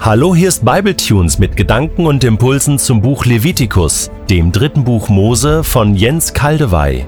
Hallo, 0.00 0.32
hier 0.32 0.48
ist 0.48 0.64
Bibletunes 0.64 1.40
mit 1.40 1.56
Gedanken 1.56 2.06
und 2.06 2.22
Impulsen 2.22 2.78
zum 2.78 3.02
Buch 3.02 3.24
Levitikus, 3.24 4.12
dem 4.30 4.52
dritten 4.52 4.84
Buch 4.84 5.08
Mose 5.08 5.64
von 5.64 5.96
Jens 5.96 6.32
Kaldewey. 6.32 7.04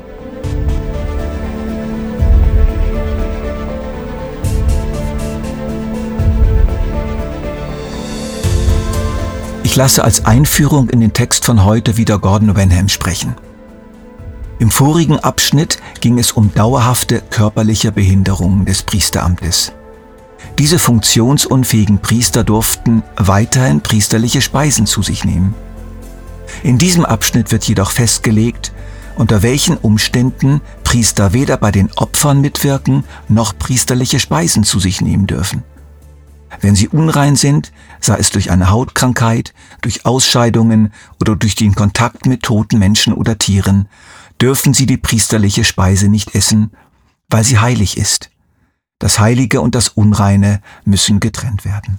Ich 9.63 9.77
lasse 9.77 10.03
als 10.03 10.27
Einführung 10.27 10.91
in 10.91 10.99
den 10.99 11.13
Text 11.13 11.45
von 11.45 11.65
heute 11.65 11.97
wieder 11.97 12.19
Gordon 12.19 12.57
Wenham 12.57 12.89
sprechen. 12.89 13.37
Im 14.59 14.71
vorigen 14.71 15.21
Abschnitt 15.21 15.79
ging 16.01 16.19
es 16.19 16.33
um 16.33 16.53
dauerhafte 16.53 17.23
körperliche 17.31 17.93
Behinderungen 17.93 18.65
des 18.67 18.83
Priesteramtes. 18.83 19.73
Diese 20.59 20.79
funktionsunfähigen 20.79 22.01
Priester 22.01 22.45
durften 22.45 23.03
weiterhin 23.17 23.81
priesterliche 23.81 24.43
Speisen 24.43 24.87
zu 24.87 25.03
sich 25.03 25.25
nehmen. 25.25 25.55
In 26.63 26.79
diesem 26.79 27.05
Abschnitt 27.05 27.53
wird 27.53 27.65
jedoch 27.65 27.91
festgelegt, 27.91 28.73
unter 29.17 29.43
welchen 29.43 29.77
Umständen 29.77 30.61
Priester 30.85 31.33
weder 31.33 31.57
bei 31.57 31.71
den 31.71 31.91
Opfern 31.97 32.41
mitwirken 32.41 33.05
noch 33.29 33.57
priesterliche 33.59 34.19
Speisen 34.19 34.65
zu 34.65 34.81
sich 34.81 35.01
nehmen 35.01 35.27
dürfen. 35.27 35.63
Wenn 36.61 36.75
sie 36.75 36.89
unrein 36.89 37.37
sind, 37.37 37.73
sei 38.01 38.17
es 38.17 38.31
durch 38.31 38.51
eine 38.51 38.71
Hautkrankheit, 38.71 39.55
durch 39.83 40.05
Ausscheidungen 40.05 40.93
oder 41.21 41.37
durch 41.37 41.55
den 41.55 41.75
Kontakt 41.75 42.27
mit 42.27 42.43
toten 42.43 42.79
Menschen 42.79 43.13
oder 43.13 43.39
Tieren, 43.39 43.89
dürfen 44.41 44.75
sie 44.75 44.87
die 44.87 44.97
priesterliche 44.97 45.65
Speise 45.65 46.09
nicht 46.09 46.35
essen, 46.35 46.73
weil 47.29 47.45
sie 47.45 47.59
heilig 47.59 47.97
ist. 47.97 48.30
Das 49.01 49.19
Heilige 49.19 49.63
und 49.63 49.75
das 49.75 49.89
Unreine 49.89 50.61
müssen 50.85 51.21
getrennt 51.21 51.65
werden. 51.65 51.99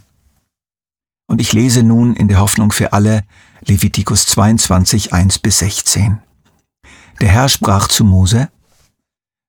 Und 1.28 1.42
ich 1.42 1.52
lese 1.52 1.81
nun 1.81 2.16
in 2.16 2.28
der 2.28 2.39
Hoffnung 2.39 2.72
für 2.72 2.94
alle 2.94 3.23
Levitikus 3.66 4.28
22, 4.28 5.12
1 5.12 5.40
bis 5.40 5.59
16. 5.59 6.20
Der 7.20 7.28
Herr 7.28 7.50
sprach 7.50 7.88
zu 7.88 8.06
Mose, 8.06 8.50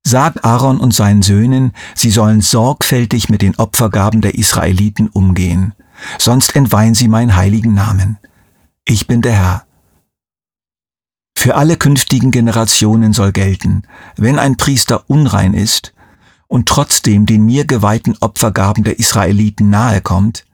Sag 0.05 0.45
Aaron 0.45 0.81
und 0.81 0.95
seinen 0.95 1.23
Söhnen, 1.23 1.73
sie 1.95 2.11
sollen 2.11 2.41
sorgfältig 2.41 3.29
mit 3.29 3.43
den 3.43 3.55
Opfergaben 3.57 4.23
der 4.23 4.35
Israeliten 4.35 5.09
umgehen, 5.09 5.75
sonst 6.19 6.57
entweihen 6.57 6.95
sie 6.95 7.07
meinen 7.07 7.37
heiligen 7.37 7.75
Namen. 7.75 8.19
Ich 8.87 9.07
bin 9.07 9.21
der 9.21 9.35
Herr. 9.35 9.67
Für 11.37 11.55
alle 11.57 11.77
künftigen 11.77 12.31
Generationen 12.31 13.13
soll 13.13 13.33
gelten, 13.33 13.83
wenn 14.17 14.39
ein 14.39 14.57
Priester 14.57 15.11
unrein 15.11 15.53
ist, 15.53 15.93
und 16.53 16.69
trotzdem 16.69 17.25
den 17.25 17.47
mir 17.47 17.64
geweihten 17.64 18.14
Opfergaben 18.20 18.84
der 18.84 18.98
Israeliten 18.98 19.70
nahe 19.70 20.03
kommt, 20.03 20.45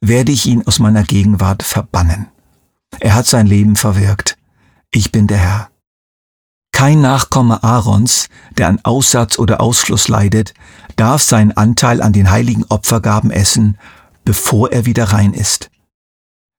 werde 0.00 0.32
ich 0.32 0.46
ihn 0.46 0.66
aus 0.66 0.78
meiner 0.78 1.02
Gegenwart 1.02 1.62
verbannen. 1.62 2.28
Er 3.00 3.14
hat 3.14 3.26
sein 3.26 3.46
Leben 3.46 3.76
verwirkt. 3.76 4.38
Ich 4.90 5.12
bin 5.12 5.26
der 5.26 5.36
Herr. 5.36 5.68
Kein 6.72 7.02
Nachkomme 7.02 7.62
Aarons, 7.62 8.30
der 8.56 8.68
an 8.68 8.80
Aussatz 8.82 9.38
oder 9.38 9.60
Ausschluss 9.60 10.08
leidet, 10.08 10.54
darf 10.96 11.22
seinen 11.22 11.52
Anteil 11.52 12.00
an 12.00 12.14
den 12.14 12.30
heiligen 12.30 12.64
Opfergaben 12.70 13.30
essen, 13.30 13.76
bevor 14.24 14.72
er 14.72 14.86
wieder 14.86 15.12
rein 15.12 15.34
ist. 15.34 15.70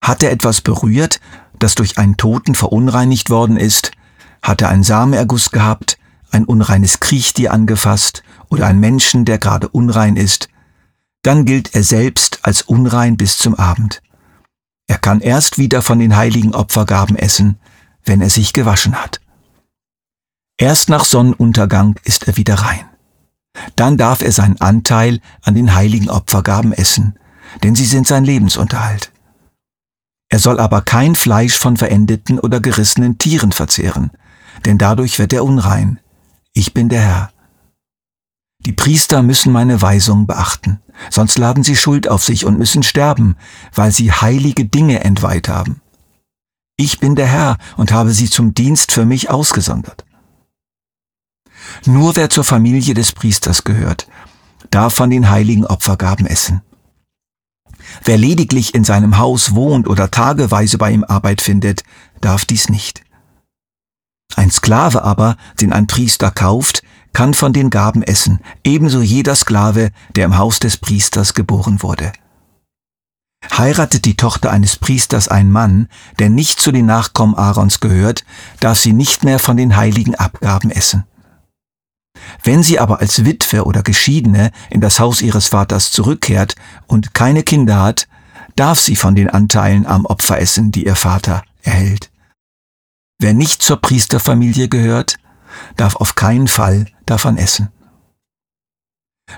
Hat 0.04 0.22
er 0.22 0.32
etwas 0.32 0.62
berührt, 0.62 1.20
das 1.58 1.74
durch 1.74 1.98
einen 1.98 2.16
Toten 2.16 2.54
verunreinigt 2.54 3.32
worden 3.32 3.58
ist, 3.58 3.92
hat 4.44 4.62
er 4.62 4.70
einen 4.70 4.84
Samenerguss 4.84 5.50
gehabt, 5.50 5.98
ein 6.34 6.46
unreines 6.46 7.00
Kriechtier 7.00 7.54
angefasst 7.54 8.24
oder 8.50 8.68
ein 8.68 8.80
Menschen, 8.80 9.26
der 9.26 9.38
gerade 9.38 9.70
unrein 9.70 10.16
ist, 10.16 10.50
dann 11.22 11.46
gilt 11.46 11.76
er 11.76 11.84
selbst 11.84 12.40
als 12.44 12.64
unrein 12.64 13.18
bis 13.18 13.38
zum 13.38 13.56
Abend. 13.56 14.02
Er 14.88 14.98
kann 14.98 15.22
erst 15.22 15.58
wieder 15.58 15.82
von 15.82 16.00
den 16.00 16.16
heiligen 16.16 16.54
Opfergaben 16.54 17.16
essen, 17.16 17.58
wenn 18.04 18.22
er 18.22 18.30
sich 18.30 18.54
gewaschen 18.54 18.96
hat. 18.96 19.22
Erst 20.58 20.90
nach 20.90 21.06
Sonnenuntergang 21.06 21.96
ist 22.04 22.28
er 22.28 22.38
wieder 22.38 22.56
rein. 22.56 22.86
Dann 23.76 23.98
darf 23.98 24.22
er 24.22 24.32
seinen 24.32 24.60
Anteil 24.60 25.20
an 25.42 25.56
den 25.56 25.74
heiligen 25.74 26.10
Opfergaben 26.10 26.74
essen, 26.74 27.18
denn 27.62 27.76
sie 27.76 27.86
sind 27.86 28.08
sein 28.08 28.26
Lebensunterhalt. 28.26 29.12
Er 30.30 30.40
soll 30.40 30.60
aber 30.60 30.82
kein 30.82 31.16
Fleisch 31.16 31.58
von 31.58 31.78
verendeten 31.78 32.40
oder 32.40 32.60
gerissenen 32.60 33.18
Tieren 33.18 33.52
verzehren, 33.52 34.12
denn 34.66 34.78
dadurch 34.78 35.20
wird 35.20 35.32
er 35.34 35.44
unrein. 35.44 36.00
Ich 36.54 36.74
bin 36.74 36.88
der 36.90 37.02
Herr. 37.02 37.32
Die 38.60 38.74
Priester 38.74 39.24
müssen 39.24 39.52
meine 39.52 39.82
Weisung 39.82 40.28
beachten, 40.28 40.80
sonst 41.10 41.38
laden 41.38 41.64
sie 41.64 41.76
Schuld 41.76 42.08
auf 42.08 42.24
sich 42.24 42.46
und 42.46 42.58
müssen 42.58 42.84
sterben, 42.84 43.36
weil 43.74 43.92
sie 43.92 44.12
heilige 44.12 44.66
Dinge 44.66 45.04
entweiht 45.04 45.50
haben. 45.50 45.82
Ich 46.78 47.00
bin 47.00 47.16
der 47.16 47.28
Herr 47.28 47.58
und 47.76 47.92
habe 47.92 48.12
sie 48.12 48.30
zum 48.30 48.54
Dienst 48.54 48.92
für 48.92 49.06
mich 49.06 49.30
ausgesondert. 49.30 50.06
Nur 51.86 52.16
wer 52.16 52.30
zur 52.30 52.44
Familie 52.44 52.94
des 52.94 53.12
Priesters 53.12 53.64
gehört, 53.64 54.08
darf 54.70 54.94
von 54.94 55.10
den 55.10 55.30
heiligen 55.30 55.66
Opfergaben 55.66 56.26
essen. 56.26 56.62
Wer 58.04 58.18
lediglich 58.18 58.76
in 58.76 58.84
seinem 58.84 59.18
Haus 59.18 59.56
wohnt 59.56 59.88
oder 59.88 60.10
tageweise 60.10 60.78
bei 60.78 60.92
ihm 60.92 61.04
Arbeit 61.04 61.42
findet, 61.42 61.84
darf 62.22 62.46
dies 62.46 62.70
nicht. 62.70 63.04
Ein 64.36 64.52
Sklave 64.52 65.04
aber, 65.04 65.38
den 65.62 65.74
ein 65.74 65.88
Priester 65.88 66.32
kauft, 66.32 66.84
kann 67.14 67.34
von 67.34 67.54
den 67.54 67.70
Gaben 67.70 68.02
essen, 68.02 68.40
ebenso 68.64 69.02
jeder 69.02 69.36
Sklave, 69.36 69.92
der 70.16 70.26
im 70.26 70.38
Haus 70.38 70.60
des 70.60 70.78
Priesters 70.78 71.34
geboren 71.34 71.84
wurde. 71.84 72.12
Heiratet 73.58 74.06
die 74.06 74.16
Tochter 74.16 74.52
eines 74.52 74.78
Priesters 74.78 75.28
einen 75.28 75.52
Mann, 75.52 75.88
der 76.18 76.30
nicht 76.30 76.60
zu 76.60 76.72
den 76.72 76.86
Nachkommen 76.86 77.36
Aarons 77.36 77.80
gehört, 77.80 78.26
darf 78.60 78.80
sie 78.80 78.94
nicht 78.94 79.24
mehr 79.24 79.38
von 79.38 79.58
den 79.58 79.76
heiligen 79.76 80.16
Abgaben 80.16 80.72
essen. 80.72 81.04
Wenn 82.44 82.64
sie 82.64 82.80
aber 82.80 83.00
als 83.00 83.26
Witwe 83.26 83.66
oder 83.66 83.84
Geschiedene 83.84 84.52
in 84.70 84.82
das 84.82 85.00
Haus 85.00 85.22
ihres 85.22 85.48
Vaters 85.48 85.92
zurückkehrt 85.92 86.56
und 86.88 87.14
keine 87.14 87.44
Kinder 87.44 87.82
hat, 87.82 88.08
darf 88.56 88.80
sie 88.80 88.96
von 88.96 89.16
den 89.16 89.30
Anteilen 89.30 89.86
am 89.86 90.06
Opfer 90.06 90.40
essen, 90.40 90.72
die 90.72 90.86
ihr 90.86 90.96
Vater 90.96 91.44
erhält. 91.64 92.13
Wer 93.24 93.34
nicht 93.34 93.62
zur 93.62 93.78
Priesterfamilie 93.78 94.68
gehört, 94.68 95.16
darf 95.78 95.96
auf 95.96 96.16
keinen 96.16 96.50
Fall 96.50 96.88
davon 97.06 97.38
essen. 97.38 97.70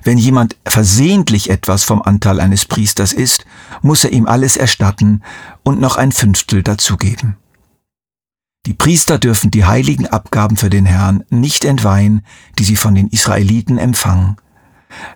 Wenn 0.01 0.17
jemand 0.17 0.55
versehentlich 0.65 1.51
etwas 1.51 1.83
vom 1.83 2.01
Anteil 2.01 2.39
eines 2.39 2.65
Priesters 2.65 3.13
isst, 3.13 3.45
muss 3.83 4.03
er 4.03 4.11
ihm 4.11 4.25
alles 4.25 4.57
erstatten 4.57 5.21
und 5.61 5.79
noch 5.79 5.97
ein 5.97 6.11
Fünftel 6.11 6.63
dazugeben. 6.63 7.37
Die 8.65 8.73
Priester 8.73 9.19
dürfen 9.19 9.51
die 9.51 9.65
heiligen 9.65 10.07
Abgaben 10.07 10.57
für 10.57 10.71
den 10.71 10.87
Herrn 10.87 11.23
nicht 11.29 11.63
entweihen, 11.63 12.25
die 12.57 12.63
sie 12.63 12.77
von 12.77 12.95
den 12.95 13.09
Israeliten 13.09 13.77
empfangen. 13.77 14.37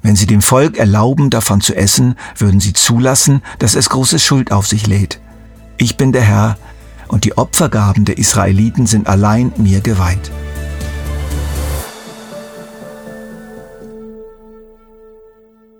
Wenn 0.04 0.16
sie 0.16 0.28
dem 0.28 0.44
Volk 0.44 0.78
erlauben, 0.78 1.32
davon 1.32 1.60
zu 1.62 1.76
essen, 1.76 2.14
würden 2.38 2.60
sie 2.60 2.74
zulassen, 2.74 3.42
dass 3.58 3.74
es 3.74 3.90
große 3.90 4.20
Schuld 4.20 4.52
auf 4.52 4.68
sich 4.68 4.86
lädt. 4.86 5.20
Ich 5.78 5.98
bin 5.98 6.12
der 6.12 6.22
Herr, 6.22 6.60
und 7.10 7.26
die 7.26 7.38
Opfergaben 7.38 8.06
der 8.06 8.18
Israeliten 8.18 8.88
sind 8.88 9.08
allein 9.08 9.52
mir 9.58 9.82
geweiht. 9.82 10.32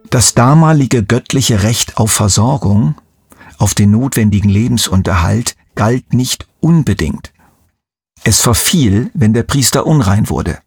Das 0.10 0.34
damalige 0.34 1.04
göttliche 1.04 1.62
Recht 1.62 1.98
auf 1.98 2.12
Versorgung, 2.12 2.96
auf 3.60 3.76
den 3.76 3.92
notwendigen 3.92 4.50
Lebensunterhalt, 4.50 5.56
galt 5.76 6.14
nicht 6.14 6.48
unbedingt. 6.60 7.32
Es 8.24 8.42
verfiel, 8.42 9.12
wenn 9.14 9.34
der 9.34 9.44
Priester 9.44 9.86
unrein 9.86 10.30
wurde. 10.30 10.58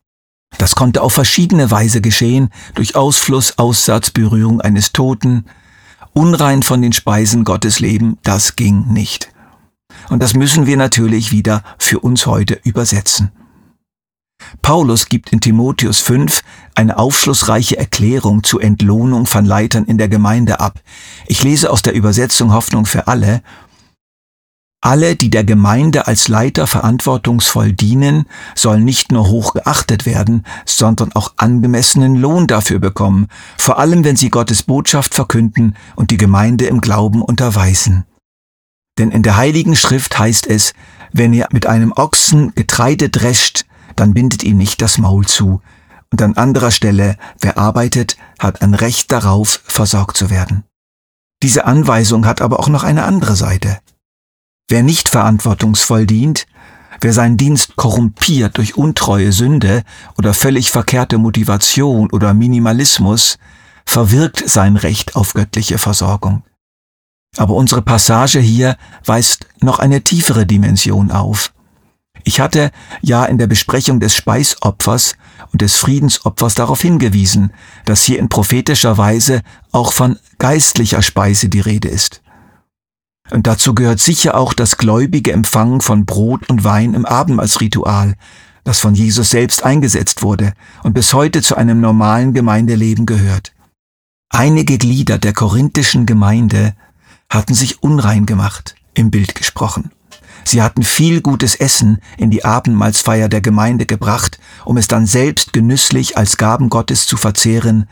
Das 0.59 0.77
konnte 0.77 1.03
auf 1.03 1.15
verschiedene 1.15 1.71
Weise 1.71 2.01
geschehen, 2.01 2.51
durch 2.75 2.95
Ausfluss, 2.95 3.59
Aussatz, 3.59 4.11
Berührung 4.11 4.61
eines 4.61 4.93
Toten. 4.93 5.47
Unrein 6.13 6.63
von 6.63 6.81
den 6.81 6.93
Speisen 6.93 7.45
Gottes 7.45 7.81
leben, 7.81 8.19
das 8.23 8.55
ging 8.55 8.93
nicht. 8.93 9.33
Und 10.13 10.23
das 10.23 10.35
müssen 10.35 10.67
wir 10.67 10.77
natürlich 10.77 11.33
wieder 11.33 11.63
für 11.79 12.01
uns 12.01 12.27
heute 12.27 12.61
übersetzen. 12.65 13.33
Paulus 14.61 15.07
gibt 15.07 15.33
in 15.33 15.41
Timotheus 15.41 16.01
5 16.01 16.43
eine 16.75 16.99
aufschlussreiche 16.99 17.79
Erklärung 17.79 18.45
zur 18.45 18.63
Entlohnung 18.63 19.25
von 19.25 19.47
Leitern 19.47 19.87
in 19.87 19.97
der 19.97 20.11
Gemeinde 20.11 20.61
ab. 20.61 20.81
Ich 21.29 21.43
lese 21.43 21.71
aus 21.71 21.81
der 21.81 21.95
Übersetzung 21.95 22.53
Hoffnung 22.53 22.85
für 22.85 23.09
alle. 23.09 23.41
Alle, 24.83 25.17
die 25.17 25.31
der 25.31 25.45
Gemeinde 25.45 26.07
als 26.07 26.29
Leiter 26.29 26.67
verantwortungsvoll 26.67 27.73
dienen, 27.73 28.27
sollen 28.55 28.85
nicht 28.85 29.13
nur 29.13 29.29
hoch 29.29 29.55
geachtet 29.55 30.05
werden, 30.05 30.45
sondern 30.67 31.13
auch 31.15 31.33
angemessenen 31.39 32.17
Lohn 32.17 32.47
dafür 32.47 32.81
bekommen, 32.81 33.29
vor 33.57 33.79
allem 33.79 34.05
wenn 34.05 34.17
sie 34.17 34.29
Gottes 34.29 34.65
Botschaft 34.65 35.15
verkünden 35.15 35.75
und 35.97 36.11
die 36.11 36.19
Gemeinde 36.19 36.67
im 36.67 36.83
Glauben 36.83 37.23
unterweisen. 37.23 38.05
Denn 38.99 39.11
in 39.11 39.23
der 39.23 39.37
Heiligen 39.37 39.75
Schrift 39.75 40.19
heißt 40.19 40.47
es, 40.47 40.75
wenn 41.13 41.33
ihr 41.33 41.49
mit 41.53 41.67
einem 41.67 41.93
Ochsen 41.93 42.55
Getreide 42.55 43.09
drescht, 43.09 43.65
dann 43.97 44.15
bindet 44.15 44.43
ihm 44.43 44.57
nicht 44.57 44.83
das 44.83 44.99
Maul 44.99 45.27
zu. 45.27 45.61
Und 46.11 46.21
an 46.21 46.37
anderer 46.37 46.71
Stelle, 46.71 47.17
wer 47.41 47.59
arbeitet, 47.59 48.17
hat 48.39 48.63
ein 48.63 48.75
Recht 48.75 49.11
darauf, 49.13 49.63
versorgt 49.65 50.17
zu 50.17 50.31
werden. 50.31 50.65
Diese 51.43 51.65
Anweisung 51.65 52.27
hat 52.27 52.41
aber 52.41 52.61
auch 52.61 52.69
noch 52.69 52.85
eine 52.85 53.05
andere 53.05 53.35
Seite. 53.35 53.79
Wer 54.69 54.83
nicht 54.83 55.09
verantwortungsvoll 55.09 56.07
dient, 56.07 56.47
wer 57.01 57.13
seinen 57.13 57.37
Dienst 57.37 57.77
korrumpiert 57.77 58.59
durch 58.59 58.77
untreue 58.77 59.33
Sünde 59.33 59.83
oder 60.17 60.35
völlig 60.35 60.71
verkehrte 60.71 61.19
Motivation 61.19 62.11
oder 62.11 62.33
Minimalismus, 62.33 63.39
verwirkt 63.85 64.49
sein 64.49 64.77
Recht 64.77 65.17
auf 65.17 65.35
göttliche 65.35 65.79
Versorgung. 65.79 66.43
Aber 67.37 67.55
unsere 67.55 67.83
Passage 67.83 68.41
hier 68.41 68.77
weist 69.05 69.47
noch 69.61 69.79
eine 69.79 70.03
tiefere 70.03 70.47
Dimension 70.47 71.11
auf. 71.11 71.53
Ich 72.25 72.41
hatte 72.41 72.71
ja 73.01 73.25
in 73.25 73.39
der 73.39 73.47
Besprechung 73.47 73.99
des 73.99 74.15
Speisopfers 74.15 75.17
und 75.51 75.63
des 75.63 75.77
Friedensopfers 75.77 76.55
darauf 76.55 76.81
hingewiesen, 76.81 77.53
dass 77.85 78.03
hier 78.03 78.19
in 78.19 78.29
prophetischer 78.29 78.97
Weise 78.97 79.41
auch 79.73 79.93
von 79.93 80.19
geistlicher 80.39 81.03
Speise 81.03 81.49
die 81.49 81.61
Rede 81.61 81.89
ist. 81.89 82.23
Und 83.31 83.47
dazu 83.47 83.75
gehört 83.75 83.99
sicher 83.99 84.37
auch 84.37 84.53
das 84.53 84.77
gläubige 84.77 85.33
Empfangen 85.33 85.81
von 85.81 86.05
Brot 86.05 86.51
und 86.51 86.65
Wein 86.65 86.95
im 86.95 87.07
Abendmahlsritual, 87.07 88.15
das 88.63 88.79
von 88.79 88.95
Jesus 88.95 89.31
selbst 89.31 89.65
eingesetzt 89.65 90.23
wurde 90.23 90.53
und 90.83 90.93
bis 90.93 91.15
heute 91.15 91.43
zu 91.43 91.57
einem 91.57 91.81
normalen 91.81 92.35
Gemeindeleben 92.35 93.07
gehört. 93.07 93.53
Einige 94.29 94.79
Glieder 94.79 95.19
der 95.19 95.33
korinthischen 95.33 96.07
Gemeinde 96.07 96.75
hatten 97.33 97.55
sich 97.55 97.83
unrein 97.83 98.27
gemacht, 98.27 98.75
im 98.95 99.11
Bild 99.11 99.35
gesprochen. 99.35 99.91
Sie 100.45 100.61
hatten 100.61 100.83
viel 100.83 101.23
gutes 101.23 101.55
Essen 101.55 101.99
in 102.19 102.31
die 102.31 102.45
Abendmahlsfeier 102.45 103.29
der 103.29 103.41
Gemeinde 103.41 103.87
gebracht, 103.87 104.39
um 104.65 104.77
es 104.77 104.87
dann 104.87 105.07
selbst 105.07 105.53
genüsslich 105.53 106.19
als 106.19 106.37
Gaben 106.37 106.69
Gottes 106.69 107.07
zu 107.07 107.17
verzehren, 107.17 107.89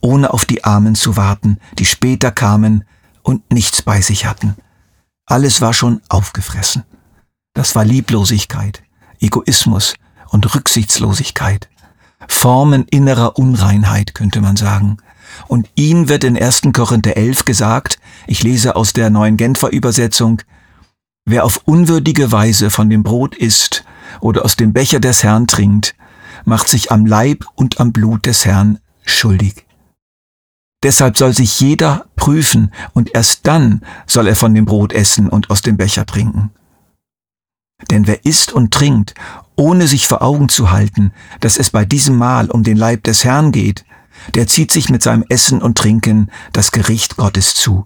ohne 0.00 0.32
auf 0.32 0.44
die 0.44 0.64
Armen 0.64 0.94
zu 0.94 1.16
warten, 1.16 1.58
die 1.78 1.86
später 1.86 2.30
kamen 2.30 2.84
und 3.22 3.52
nichts 3.52 3.82
bei 3.82 4.00
sich 4.00 4.26
hatten. 4.26 4.54
Alles 5.26 5.60
war 5.60 5.72
schon 5.72 6.00
aufgefressen. 6.08 6.84
Das 7.52 7.74
war 7.74 7.84
Lieblosigkeit, 7.84 8.82
Egoismus 9.18 9.94
und 10.28 10.54
Rücksichtslosigkeit. 10.54 11.68
Formen 12.28 12.84
innerer 12.90 13.38
Unreinheit, 13.38 14.14
könnte 14.14 14.40
man 14.40 14.56
sagen. 14.56 14.98
Und 15.48 15.68
ihnen 15.74 16.08
wird 16.08 16.24
in 16.24 16.36
1. 16.36 16.62
Korinther 16.72 17.16
11 17.16 17.44
gesagt, 17.44 17.98
ich 18.26 18.42
lese 18.42 18.76
aus 18.76 18.92
der 18.92 19.10
neuen 19.10 19.36
Genfer 19.36 19.70
Übersetzung, 19.70 20.42
Wer 21.26 21.44
auf 21.44 21.62
unwürdige 21.64 22.32
Weise 22.32 22.68
von 22.68 22.90
dem 22.90 23.02
Brot 23.02 23.34
isst 23.34 23.84
oder 24.20 24.44
aus 24.44 24.56
dem 24.56 24.74
Becher 24.74 25.00
des 25.00 25.22
Herrn 25.22 25.46
trinkt, 25.46 25.94
macht 26.44 26.68
sich 26.68 26.92
am 26.92 27.06
Leib 27.06 27.46
und 27.54 27.80
am 27.80 27.92
Blut 27.92 28.26
des 28.26 28.44
Herrn 28.44 28.78
schuldig. 29.06 29.64
Deshalb 30.82 31.16
soll 31.16 31.32
sich 31.32 31.58
jeder 31.60 32.04
prüfen 32.14 32.70
und 32.92 33.14
erst 33.14 33.46
dann 33.46 33.80
soll 34.06 34.28
er 34.28 34.36
von 34.36 34.54
dem 34.54 34.66
Brot 34.66 34.92
essen 34.92 35.30
und 35.30 35.48
aus 35.48 35.62
dem 35.62 35.78
Becher 35.78 36.04
trinken. 36.04 36.50
Denn 37.90 38.06
wer 38.06 38.26
isst 38.26 38.52
und 38.52 38.72
trinkt, 38.72 39.14
ohne 39.56 39.86
sich 39.86 40.06
vor 40.06 40.20
Augen 40.20 40.50
zu 40.50 40.70
halten, 40.70 41.12
dass 41.40 41.56
es 41.56 41.70
bei 41.70 41.86
diesem 41.86 42.18
Mahl 42.18 42.50
um 42.50 42.64
den 42.64 42.76
Leib 42.76 43.04
des 43.04 43.24
Herrn 43.24 43.50
geht, 43.50 43.86
der 44.34 44.46
zieht 44.46 44.72
sich 44.72 44.88
mit 44.88 45.02
seinem 45.02 45.24
Essen 45.28 45.60
und 45.60 45.76
Trinken 45.76 46.30
das 46.52 46.72
Gericht 46.72 47.16
Gottes 47.16 47.54
zu. 47.54 47.84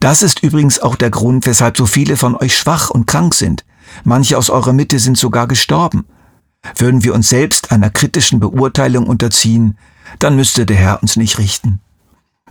Das 0.00 0.22
ist 0.22 0.42
übrigens 0.42 0.80
auch 0.80 0.96
der 0.96 1.10
Grund, 1.10 1.46
weshalb 1.46 1.76
so 1.76 1.86
viele 1.86 2.16
von 2.16 2.34
euch 2.36 2.56
schwach 2.56 2.90
und 2.90 3.06
krank 3.06 3.34
sind. 3.34 3.64
Manche 4.04 4.36
aus 4.36 4.50
eurer 4.50 4.72
Mitte 4.72 4.98
sind 4.98 5.16
sogar 5.16 5.46
gestorben. 5.46 6.04
Würden 6.74 7.04
wir 7.04 7.14
uns 7.14 7.28
selbst 7.28 7.70
einer 7.70 7.90
kritischen 7.90 8.40
Beurteilung 8.40 9.06
unterziehen, 9.06 9.78
dann 10.18 10.36
müsste 10.36 10.66
der 10.66 10.76
Herr 10.76 11.02
uns 11.02 11.16
nicht 11.16 11.38
richten. 11.38 11.80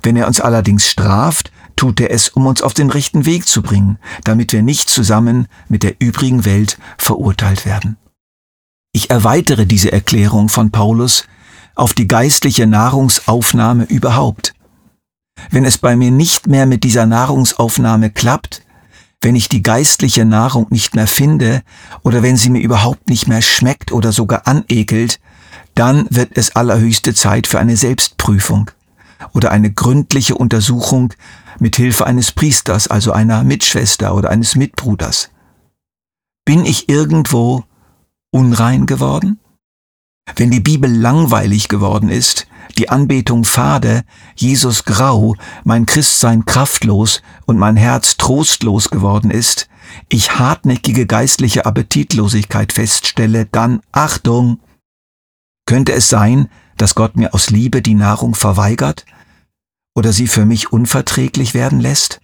Wenn 0.02 0.16
er 0.16 0.28
uns 0.28 0.40
allerdings 0.40 0.88
straft, 0.88 1.52
tut 1.76 2.00
er 2.00 2.12
es, 2.12 2.30
um 2.30 2.46
uns 2.46 2.62
auf 2.62 2.74
den 2.74 2.90
rechten 2.90 3.26
Weg 3.26 3.48
zu 3.48 3.62
bringen, 3.62 4.00
damit 4.24 4.52
wir 4.54 4.62
nicht 4.62 4.90
zusammen 4.90 5.48
mit 5.68 5.84
der 5.84 5.96
übrigen 6.00 6.46
Welt 6.46 6.78
verurteilt 6.98 7.66
werden. 7.66 7.98
Ich 8.94 9.10
erweitere 9.10 9.66
diese 9.66 9.92
Erklärung 9.92 10.50
von 10.50 10.72
Paulus 10.72 11.26
auf 11.78 11.94
die 11.94 12.08
geistliche 12.08 12.66
Nahrungsaufnahme 12.66 13.86
überhaupt. 13.86 14.54
Wenn 15.52 15.64
es 15.64 15.78
bei 15.78 15.96
mir 15.96 16.12
nicht 16.12 16.48
mehr 16.48 16.66
mit 16.66 16.84
dieser 16.84 17.06
Nahrungsaufnahme 17.06 18.10
klappt, 18.10 18.64
wenn 19.22 19.36
ich 19.36 19.48
die 19.50 19.64
geistliche 19.64 20.26
Nahrung 20.26 20.68
nicht 20.70 20.96
mehr 20.96 21.08
finde 21.08 21.62
oder 22.04 22.24
wenn 22.24 22.38
sie 22.38 22.50
mir 22.50 22.62
überhaupt 22.62 23.10
nicht 23.10 23.28
mehr 23.28 23.42
schmeckt 23.42 23.92
oder 23.92 24.12
sogar 24.12 24.48
anekelt, 24.48 25.20
dann 25.76 26.08
wird 26.10 26.32
es 26.36 26.56
allerhöchste 26.56 27.14
Zeit 27.14 27.46
für 27.46 27.60
eine 27.60 27.78
Selbstprüfung 27.78 28.72
oder 29.34 29.52
eine 29.52 29.72
gründliche 29.72 30.36
Untersuchung 30.36 31.14
mit 31.60 31.76
Hilfe 31.76 32.06
eines 32.06 32.32
Priesters, 32.32 32.88
also 32.88 33.12
einer 33.12 33.44
Mitschwester 33.44 34.16
oder 34.16 34.30
eines 34.30 34.56
Mitbruders. 34.56 35.30
Bin 36.46 36.66
ich 36.66 36.90
irgendwo 36.90 37.64
unrein 38.32 38.86
geworden? 38.86 39.40
Wenn 40.36 40.52
die 40.52 40.60
Bibel 40.60 40.92
langweilig 40.92 41.68
geworden 41.68 42.10
ist, 42.10 42.48
die 42.78 42.90
Anbetung 42.90 43.44
fade, 43.44 44.04
Jesus 44.36 44.84
grau, 44.84 45.36
mein 45.64 45.86
Christsein 45.86 46.46
kraftlos 46.46 47.22
und 47.46 47.58
mein 47.58 47.76
Herz 47.76 48.18
trostlos 48.18 48.90
geworden 48.90 49.32
ist, 49.32 49.68
ich 50.10 50.38
hartnäckige 50.38 51.06
geistliche 51.06 51.66
Appetitlosigkeit 51.66 52.74
feststelle, 52.74 53.46
dann 53.46 53.82
Achtung! 53.92 54.60
Könnte 55.66 55.94
es 55.94 56.08
sein, 56.08 56.50
dass 56.78 56.96
Gott 56.96 57.16
mir 57.16 57.34
aus 57.34 57.50
Liebe 57.50 57.82
die 57.82 57.96
Nahrung 57.96 58.36
verweigert 58.36 59.06
oder 59.96 60.14
sie 60.14 60.28
für 60.28 60.46
mich 60.46 60.72
unverträglich 60.72 61.54
werden 61.54 61.80
lässt? 61.80 62.22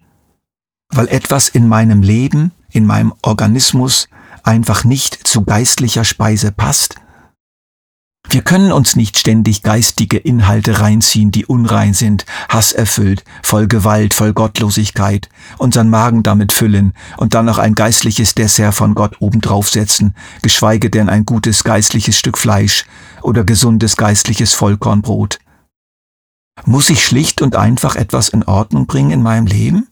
Weil 0.89 1.07
etwas 1.07 1.49
in 1.49 1.67
meinem 1.67 2.03
Leben, 2.03 2.51
in 2.69 2.85
meinem 2.85 3.13
Organismus 3.23 4.07
einfach 4.44 4.83
nicht 4.83 5.27
zu 5.27 5.44
geistlicher 5.44 6.03
Speise 6.03 6.51
passt? 6.51 6.95
Wir 8.33 8.41
können 8.41 8.71
uns 8.71 8.95
nicht 8.95 9.19
ständig 9.19 9.62
geistige 9.62 10.18
Inhalte 10.18 10.80
reinziehen, 10.80 11.30
die 11.30 11.45
unrein 11.45 11.94
sind, 11.94 12.25
hasserfüllt, 12.50 13.24
voll 13.44 13.68
Gewalt, 13.68 14.15
voll 14.15 14.33
Gottlosigkeit, 14.33 15.30
unseren 15.59 15.91
Magen 15.91 16.24
damit 16.24 16.51
füllen 16.51 16.94
und 17.18 17.35
dann 17.35 17.45
noch 17.45 17.59
ein 17.59 17.75
geistliches 17.75 18.33
Dessert 18.33 18.74
von 18.74 18.95
Gott 18.95 19.18
obendrauf 19.21 19.69
setzen, 19.69 20.15
geschweige 20.41 20.89
denn 20.89 21.09
ein 21.09 21.25
gutes 21.25 21.63
geistliches 21.63 22.18
Stück 22.18 22.39
Fleisch 22.39 22.88
oder 23.21 23.44
gesundes 23.44 23.97
geistliches 23.97 24.56
Vollkornbrot. 24.56 25.38
Muss 26.65 26.89
ich 26.89 27.06
schlicht 27.06 27.39
und 27.44 27.56
einfach 27.56 27.95
etwas 27.95 28.30
in 28.30 28.42
Ordnung 28.42 28.87
bringen 28.87 29.11
in 29.11 29.21
meinem 29.21 29.45
Leben? 29.45 29.87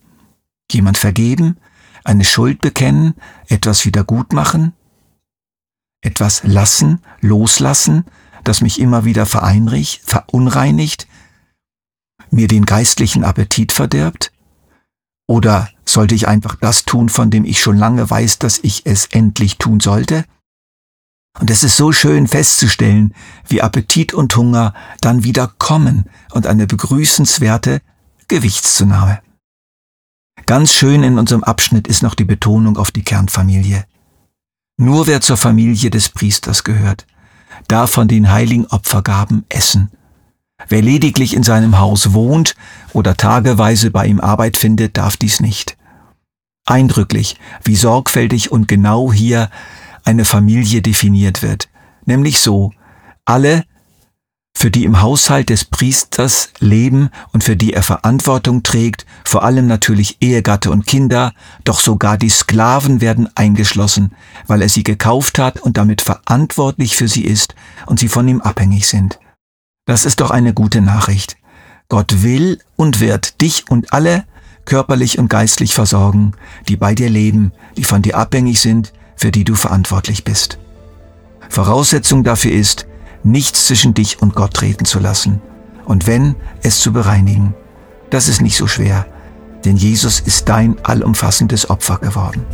Jemand 0.71 0.98
vergeben? 0.98 1.57
Eine 2.03 2.24
Schuld 2.24 2.60
bekennen? 2.60 3.13
Etwas 3.50 3.86
wieder 3.86 4.03
gut 4.03 4.33
machen? 4.33 4.74
Etwas 6.03 6.41
lassen, 6.43 7.03
loslassen, 7.19 8.05
das 8.43 8.62
mich 8.62 8.79
immer 8.79 9.05
wieder 9.05 9.25
verunreinigt, 9.25 11.07
mir 12.29 12.48
den 12.48 12.65
geistlichen 12.65 13.24
Appetit 13.24 13.71
verdirbt? 13.71 14.31
Oder 15.27 15.69
sollte 15.86 16.15
ich 16.15 16.27
einfach 16.27 16.55
das 16.55 16.83
tun, 16.83 17.10
von 17.10 17.29
dem 17.31 17.45
ich 17.45 17.62
schon 17.62 17.77
lange 17.77 18.10
weiß, 18.10 18.39
dass 18.39 18.60
ich 18.60 18.86
es 18.86 19.05
endlich 19.05 19.57
tun 19.57 19.79
sollte? 19.79 20.25
Und 21.39 21.50
es 21.50 21.63
ist 21.63 21.77
so 21.77 21.91
schön 21.91 22.27
festzustellen, 22.27 23.13
wie 23.48 23.62
Appetit 23.62 24.13
und 24.13 24.36
Hunger 24.36 24.74
dann 25.00 25.24
wieder 25.24 25.48
kommen 25.57 26.05
und 26.31 26.45
eine 26.45 26.67
begrüßenswerte 26.67 27.81
Gewichtszunahme. 28.27 29.21
Ganz 30.45 30.74
schön 30.74 31.03
in 31.03 31.17
unserem 31.17 31.43
Abschnitt 31.43 31.88
ist 31.88 32.03
noch 32.03 32.15
die 32.15 32.25
Betonung 32.25 32.77
auf 32.77 32.91
die 32.91 33.03
Kernfamilie. 33.03 33.86
Nur 34.77 35.07
wer 35.07 35.21
zur 35.21 35.38
Familie 35.38 35.89
des 35.89 36.10
Priesters 36.10 36.63
gehört, 36.63 37.05
darf 37.67 37.91
von 37.91 38.08
den 38.08 38.31
heiligen 38.31 38.65
Opfergaben 38.67 39.46
essen. 39.50 39.91
Wer 40.67 40.81
lediglich 40.81 41.36
in 41.36 41.43
seinem 41.43 41.79
Haus 41.79 42.13
wohnt 42.13 42.55
oder 42.93 43.17
tageweise 43.17 43.91
bei 43.91 44.05
ihm 44.05 44.20
Arbeit 44.20 44.58
findet, 44.58 44.98
darf 44.98 45.17
dies 45.17 45.39
nicht. 45.39 45.77
Eindrücklich, 46.65 47.38
wie 47.63 47.75
sorgfältig 47.75 48.51
und 48.51 48.67
genau 48.67 49.12
hier 49.12 49.50
eine 50.03 50.25
Familie 50.25 50.81
definiert 50.81 51.41
wird, 51.41 51.70
nämlich 52.05 52.39
so, 52.39 52.72
alle, 53.25 53.63
für 54.53 54.70
die 54.70 54.84
im 54.84 55.01
Haushalt 55.01 55.50
des 55.50 55.65
Priesters 55.65 56.51
leben 56.60 57.10
und 57.34 57.43
für 57.43 57.55
die 57.55 57.74
er 57.74 57.84
Verantwortung 57.84 58.63
trägt, 58.63 59.05
vor 59.24 59.43
allem 59.43 59.65
natürlich 59.67 60.17
Ehegatte 60.22 60.72
und 60.72 60.86
Kinder, 60.86 61.34
doch 61.63 61.79
sogar 61.79 62.17
die 62.17 62.29
Sklaven 62.29 63.01
werden 63.01 63.29
eingeschlossen, 63.36 64.13
weil 64.48 64.62
er 64.62 64.70
sie 64.70 64.84
gekauft 64.84 65.39
hat 65.39 65.60
und 65.60 65.77
damit 65.77 66.01
verantwortlich 66.01 66.96
für 66.96 67.08
sie 67.08 67.24
ist 67.24 67.55
und 67.86 68.00
sie 68.00 68.08
von 68.08 68.27
ihm 68.27 68.41
abhängig 68.41 68.88
sind. 68.88 69.20
Das 69.86 70.05
ist 70.05 70.22
doch 70.22 70.31
eine 70.31 70.53
gute 70.53 70.81
Nachricht. 70.81 71.38
Gott 71.89 72.24
will 72.24 72.60
und 72.75 73.00
wird 73.00 73.41
dich 73.41 73.70
und 73.70 73.93
alle 73.93 74.25
körperlich 74.65 75.17
und 75.17 75.27
geistlich 75.27 75.74
versorgen, 75.74 76.34
die 76.67 76.77
bei 76.77 76.93
dir 76.93 77.10
leben, 77.10 77.51
die 77.77 77.84
von 77.84 78.01
dir 78.01 78.17
abhängig 78.17 78.62
sind, 78.62 78.93
für 79.15 79.31
die 79.31 79.43
du 79.43 79.55
verantwortlich 79.55 80.24
bist. 80.24 80.60
Voraussetzung 81.50 82.24
dafür 82.24 82.51
ist, 82.51 82.88
nichts 83.23 83.67
zwischen 83.67 83.93
dich 83.93 84.21
und 84.21 84.35
Gott 84.35 84.53
treten 84.53 84.85
zu 84.85 84.99
lassen. 84.99 85.41
Und 85.85 86.07
wenn, 86.07 86.35
es 86.61 86.79
zu 86.79 86.91
bereinigen. 86.93 87.53
Das 88.09 88.27
ist 88.27 88.41
nicht 88.41 88.57
so 88.57 88.67
schwer. 88.67 89.05
denn 89.65 89.77
Jesus 89.77 90.19
ist 90.19 90.49
dein 90.49 90.77
allumfassendes 90.83 91.69
Opfer 91.69 91.97
geworden. 91.97 92.45